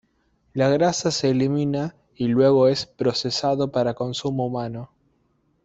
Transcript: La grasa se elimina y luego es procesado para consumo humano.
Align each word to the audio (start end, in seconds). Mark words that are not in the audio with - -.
La 0.53 0.67
grasa 0.67 1.11
se 1.11 1.29
elimina 1.29 1.95
y 2.15 2.25
luego 2.27 2.67
es 2.67 2.87
procesado 2.87 3.71
para 3.71 3.93
consumo 3.93 4.47
humano. 4.47 4.89